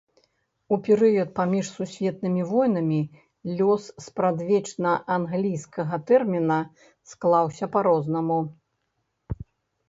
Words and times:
У 0.75 0.77
перыяд 0.85 1.29
паміж 1.39 1.65
сусветнымі 1.75 2.45
войнамі 2.51 2.97
лёс 3.59 3.83
спрадвечна 4.05 4.95
англійскага 5.17 5.95
тэрміна 6.09 6.59
склаўся 7.13 7.65
па-рознаму. 7.77 8.39